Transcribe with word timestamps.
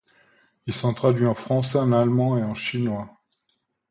Ils 0.65 0.73
sont 0.73 0.95
traduits 0.95 1.27
en 1.27 1.35
français, 1.35 1.77
en 1.77 1.91
allemand 1.91 2.35
et 2.35 2.41
en 2.41 2.55
chinois. 2.55 3.21